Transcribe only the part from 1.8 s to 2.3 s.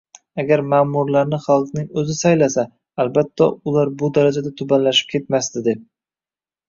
o'zi